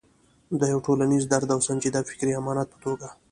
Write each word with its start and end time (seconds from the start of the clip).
د 0.59 0.61
یو 0.71 0.79
ټولنیز 0.85 1.23
درد 1.31 1.49
او 1.55 1.59
سنجیده 1.67 2.01
فکري 2.09 2.31
امانت 2.39 2.67
په 2.71 2.77
توګه. 2.85 3.09